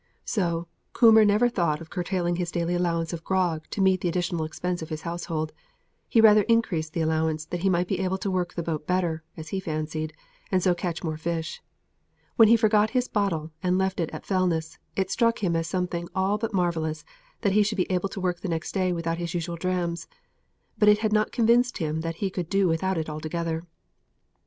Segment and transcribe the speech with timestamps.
[0.25, 4.45] So Coomber never thought of curtailing his daily allowance of grog to meet the additional
[4.45, 5.53] expense of his household:
[6.09, 9.23] he rather increased the allowance, that he might be able to work the boat better,
[9.37, 10.11] as he fancied,
[10.51, 11.61] and so catch more fish.
[12.35, 16.09] When he forgot his bottle and left it at Fellness, it struck him as something
[16.15, 17.05] all but marvellous
[17.41, 20.07] that he should be able to work the next day without his usual drams,
[20.79, 23.67] but it had not convinced him that he could do without it all together.